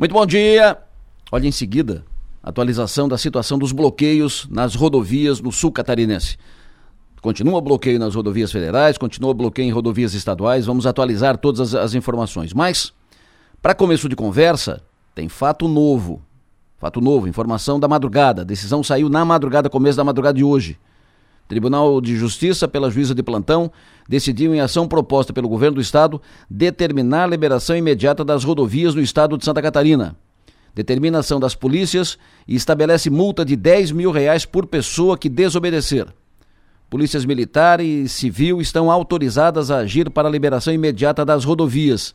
Muito 0.00 0.14
bom 0.14 0.24
dia. 0.24 0.78
Olha 1.30 1.46
em 1.46 1.52
seguida, 1.52 2.06
atualização 2.42 3.06
da 3.06 3.18
situação 3.18 3.58
dos 3.58 3.70
bloqueios 3.70 4.48
nas 4.50 4.74
rodovias 4.74 5.42
no 5.42 5.52
sul 5.52 5.70
catarinense. 5.70 6.38
Continua 7.20 7.60
bloqueio 7.60 7.98
nas 7.98 8.14
rodovias 8.14 8.50
federais, 8.50 8.96
continua 8.96 9.34
bloqueio 9.34 9.68
em 9.68 9.70
rodovias 9.70 10.14
estaduais. 10.14 10.64
Vamos 10.64 10.86
atualizar 10.86 11.36
todas 11.36 11.60
as, 11.60 11.74
as 11.74 11.94
informações. 11.94 12.54
Mas, 12.54 12.94
para 13.60 13.74
começo 13.74 14.08
de 14.08 14.16
conversa, 14.16 14.80
tem 15.14 15.28
fato 15.28 15.68
novo. 15.68 16.22
Fato 16.78 16.98
novo, 17.02 17.28
informação 17.28 17.78
da 17.78 17.86
madrugada. 17.86 18.40
A 18.40 18.44
decisão 18.46 18.82
saiu 18.82 19.10
na 19.10 19.22
madrugada, 19.22 19.68
começo 19.68 19.98
da 19.98 20.04
madrugada 20.04 20.38
de 20.38 20.42
hoje. 20.42 20.78
Tribunal 21.50 22.00
de 22.00 22.16
Justiça, 22.16 22.68
pela 22.68 22.92
juíza 22.92 23.12
de 23.12 23.24
plantão, 23.24 23.72
decidiu, 24.08 24.54
em 24.54 24.60
ação 24.60 24.86
proposta 24.86 25.32
pelo 25.32 25.48
governo 25.48 25.74
do 25.74 25.80
estado, 25.80 26.22
determinar 26.48 27.24
a 27.24 27.26
liberação 27.26 27.76
imediata 27.76 28.24
das 28.24 28.44
rodovias 28.44 28.94
no 28.94 29.00
estado 29.00 29.36
de 29.36 29.44
Santa 29.44 29.60
Catarina. 29.60 30.16
Determinação 30.72 31.40
das 31.40 31.56
polícias 31.56 32.16
e 32.46 32.54
estabelece 32.54 33.10
multa 33.10 33.44
de 33.44 33.56
10 33.56 33.90
mil 33.90 34.12
reais 34.12 34.46
por 34.46 34.64
pessoa 34.64 35.18
que 35.18 35.28
desobedecer. 35.28 36.06
Polícias 36.88 37.24
militar 37.24 37.80
e 37.80 38.08
civil 38.08 38.60
estão 38.60 38.88
autorizadas 38.88 39.72
a 39.72 39.78
agir 39.78 40.08
para 40.08 40.28
a 40.28 40.30
liberação 40.30 40.72
imediata 40.72 41.24
das 41.24 41.44
rodovias. 41.44 42.14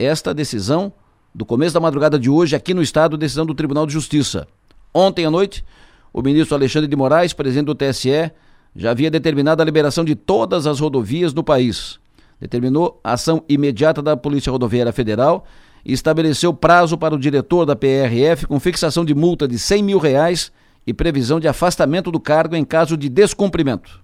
Esta 0.00 0.34
decisão, 0.34 0.92
do 1.32 1.46
começo 1.46 1.74
da 1.74 1.80
madrugada 1.80 2.18
de 2.18 2.28
hoje, 2.28 2.56
aqui 2.56 2.74
no 2.74 2.82
estado, 2.82 3.16
decisão 3.16 3.46
do 3.46 3.54
Tribunal 3.54 3.86
de 3.86 3.92
Justiça. 3.92 4.48
Ontem 4.92 5.26
à 5.26 5.30
noite, 5.30 5.64
o 6.12 6.20
ministro 6.20 6.56
Alexandre 6.56 6.88
de 6.88 6.96
Moraes, 6.96 7.32
presidente 7.32 7.66
do 7.66 7.74
TSE, 7.76 8.32
já 8.76 8.90
havia 8.90 9.10
determinado 9.10 9.62
a 9.62 9.64
liberação 9.64 10.04
de 10.04 10.14
todas 10.14 10.66
as 10.66 10.80
rodovias 10.80 11.32
no 11.32 11.44
país. 11.44 11.98
Determinou 12.40 13.00
ação 13.04 13.44
imediata 13.48 14.02
da 14.02 14.16
Polícia 14.16 14.50
Rodoviária 14.50 14.92
Federal 14.92 15.44
e 15.84 15.92
estabeleceu 15.92 16.52
prazo 16.52 16.98
para 16.98 17.14
o 17.14 17.18
diretor 17.18 17.64
da 17.64 17.76
PRF 17.76 18.46
com 18.46 18.58
fixação 18.58 19.04
de 19.04 19.14
multa 19.14 19.46
de 19.46 19.58
100 19.58 19.82
mil 19.82 19.98
reais 19.98 20.50
e 20.86 20.92
previsão 20.92 21.38
de 21.38 21.46
afastamento 21.46 22.10
do 22.10 22.18
cargo 22.18 22.56
em 22.56 22.64
caso 22.64 22.96
de 22.96 23.08
descumprimento. 23.08 24.00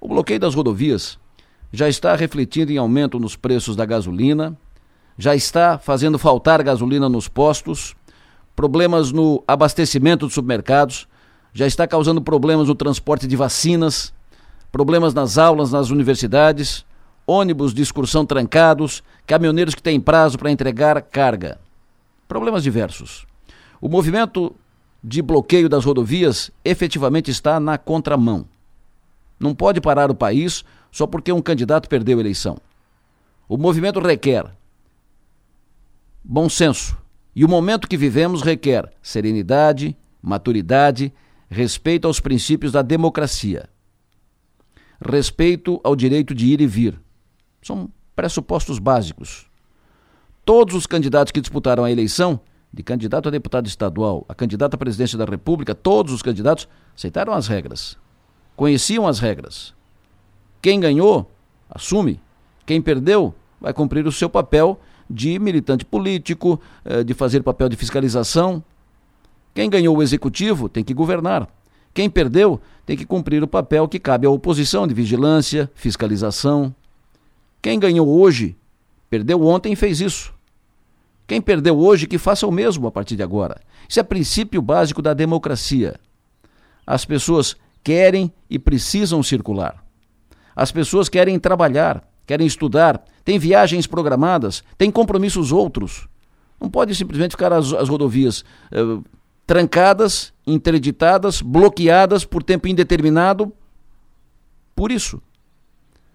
O 0.00 0.08
bloqueio 0.08 0.38
das 0.38 0.54
rodovias 0.54 1.18
já 1.72 1.88
está 1.88 2.14
refletindo 2.14 2.72
em 2.72 2.78
aumento 2.78 3.18
nos 3.18 3.36
preços 3.36 3.74
da 3.74 3.84
gasolina, 3.84 4.56
já 5.18 5.34
está 5.34 5.78
fazendo 5.78 6.18
faltar 6.18 6.62
gasolina 6.62 7.08
nos 7.08 7.26
postos, 7.26 7.96
problemas 8.54 9.12
no 9.12 9.42
abastecimento 9.46 10.26
dos 10.26 10.34
supermercados, 10.34 11.08
já 11.58 11.66
está 11.66 11.88
causando 11.88 12.22
problemas 12.22 12.68
no 12.68 12.74
transporte 12.76 13.26
de 13.26 13.34
vacinas, 13.34 14.14
problemas 14.70 15.12
nas 15.12 15.36
aulas 15.36 15.72
nas 15.72 15.90
universidades, 15.90 16.86
ônibus 17.26 17.74
de 17.74 17.82
excursão 17.82 18.24
trancados, 18.24 19.02
caminhoneiros 19.26 19.74
que 19.74 19.82
têm 19.82 19.98
prazo 19.98 20.38
para 20.38 20.52
entregar 20.52 21.02
carga. 21.02 21.58
Problemas 22.28 22.62
diversos. 22.62 23.26
O 23.80 23.88
movimento 23.88 24.54
de 25.02 25.20
bloqueio 25.20 25.68
das 25.68 25.84
rodovias 25.84 26.52
efetivamente 26.64 27.28
está 27.28 27.58
na 27.58 27.76
contramão. 27.76 28.46
Não 29.36 29.52
pode 29.52 29.80
parar 29.80 30.12
o 30.12 30.14
país 30.14 30.64
só 30.92 31.08
porque 31.08 31.32
um 31.32 31.42
candidato 31.42 31.88
perdeu 31.88 32.18
a 32.18 32.20
eleição. 32.20 32.56
O 33.48 33.56
movimento 33.56 33.98
requer 33.98 34.46
bom 36.22 36.48
senso. 36.48 36.96
E 37.34 37.44
o 37.44 37.48
momento 37.48 37.88
que 37.88 37.96
vivemos 37.96 38.42
requer 38.42 38.92
serenidade, 39.02 39.96
maturidade, 40.22 41.12
respeito 41.48 42.06
aos 42.06 42.20
princípios 42.20 42.72
da 42.72 42.82
democracia, 42.82 43.68
respeito 45.00 45.80
ao 45.82 45.96
direito 45.96 46.34
de 46.34 46.46
ir 46.46 46.60
e 46.60 46.66
vir. 46.66 47.00
São 47.62 47.90
pressupostos 48.14 48.78
básicos. 48.78 49.46
Todos 50.44 50.74
os 50.74 50.86
candidatos 50.86 51.30
que 51.30 51.40
disputaram 51.40 51.84
a 51.84 51.90
eleição, 51.90 52.40
de 52.72 52.82
candidato 52.82 53.28
a 53.28 53.30
deputado 53.30 53.66
estadual, 53.66 54.24
a 54.28 54.34
candidato 54.34 54.74
à 54.74 54.78
presidência 54.78 55.16
da 55.16 55.24
República, 55.24 55.74
todos 55.74 56.12
os 56.12 56.22
candidatos 56.22 56.68
aceitaram 56.94 57.32
as 57.32 57.46
regras, 57.46 57.96
conheciam 58.56 59.06
as 59.06 59.18
regras. 59.18 59.74
Quem 60.60 60.80
ganhou, 60.80 61.30
assume. 61.70 62.20
Quem 62.66 62.82
perdeu, 62.82 63.34
vai 63.60 63.72
cumprir 63.72 64.06
o 64.06 64.12
seu 64.12 64.28
papel 64.28 64.78
de 65.08 65.38
militante 65.38 65.84
político, 65.84 66.60
eh, 66.84 67.02
de 67.02 67.14
fazer 67.14 67.42
papel 67.42 67.68
de 67.68 67.76
fiscalização, 67.76 68.62
quem 69.54 69.68
ganhou 69.68 69.96
o 69.96 70.02
executivo 70.02 70.68
tem 70.68 70.84
que 70.84 70.94
governar. 70.94 71.48
Quem 71.92 72.08
perdeu 72.08 72.60
tem 72.86 72.96
que 72.96 73.04
cumprir 73.04 73.42
o 73.42 73.48
papel 73.48 73.88
que 73.88 73.98
cabe 73.98 74.26
à 74.26 74.30
oposição 74.30 74.86
de 74.86 74.94
vigilância, 74.94 75.70
fiscalização. 75.74 76.74
Quem 77.60 77.78
ganhou 77.78 78.08
hoje, 78.08 78.56
perdeu 79.10 79.42
ontem 79.42 79.72
e 79.72 79.76
fez 79.76 80.00
isso. 80.00 80.32
Quem 81.26 81.40
perdeu 81.40 81.78
hoje, 81.78 82.06
que 82.06 82.16
faça 82.16 82.46
o 82.46 82.52
mesmo 82.52 82.86
a 82.86 82.90
partir 82.92 83.16
de 83.16 83.22
agora. 83.22 83.60
Isso 83.88 84.00
é 84.00 84.02
princípio 84.02 84.62
básico 84.62 85.02
da 85.02 85.12
democracia. 85.12 85.98
As 86.86 87.04
pessoas 87.04 87.56
querem 87.82 88.32
e 88.48 88.58
precisam 88.58 89.22
circular. 89.22 89.84
As 90.54 90.72
pessoas 90.72 91.08
querem 91.08 91.38
trabalhar, 91.38 92.02
querem 92.26 92.46
estudar, 92.46 93.04
têm 93.24 93.38
viagens 93.38 93.86
programadas, 93.86 94.64
têm 94.76 94.90
compromissos 94.90 95.52
outros. 95.52 96.08
Não 96.60 96.70
pode 96.70 96.94
simplesmente 96.94 97.32
ficar 97.32 97.52
as, 97.52 97.72
as 97.72 97.88
rodovias 97.88 98.44
eh, 98.72 98.98
trancadas, 99.48 100.30
interditadas, 100.46 101.40
bloqueadas 101.40 102.22
por 102.22 102.42
tempo 102.42 102.68
indeterminado. 102.68 103.50
Por 104.76 104.92
isso, 104.92 105.22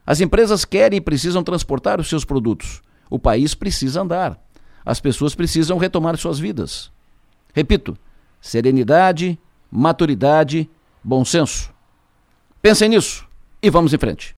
as 0.05 0.21
empresas 0.21 0.63
querem 0.63 0.97
e 0.97 1.01
precisam 1.01 1.43
transportar 1.43 1.99
os 1.99 2.07
seus 2.07 2.23
produtos. 2.23 2.83
O 3.09 3.17
país 3.17 3.55
precisa 3.55 4.03
andar. 4.03 4.39
As 4.85 4.99
pessoas 4.99 5.33
precisam 5.33 5.79
retomar 5.79 6.15
suas 6.15 6.37
vidas. 6.37 6.91
Repito: 7.55 7.97
serenidade, 8.39 9.39
maturidade, 9.71 10.69
bom 11.03 11.25
senso. 11.25 11.73
Pensem 12.61 12.89
nisso 12.89 13.27
e 13.63 13.69
vamos 13.71 13.95
em 13.95 13.97
frente. 13.97 14.31